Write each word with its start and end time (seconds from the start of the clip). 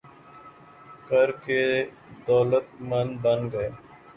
کر 1.09 1.31
کے 1.43 1.61
دولتمند 2.27 3.13
بن 3.23 3.39
گئے 3.51 3.69